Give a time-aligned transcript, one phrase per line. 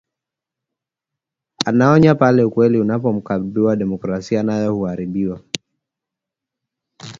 [1.65, 5.41] Anaonya pale ukweli unapoharibiwa demokrasia nayo huharibiwa